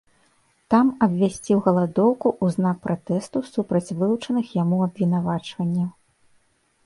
[0.73, 5.89] Там абвясціў галадоўку ў знак пратэсту супраць вылучаных яму абвінавачванняў.